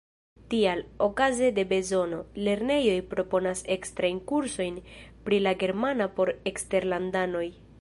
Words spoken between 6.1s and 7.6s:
por eksterlandanoj.